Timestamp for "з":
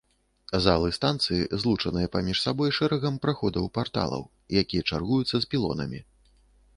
5.45-5.45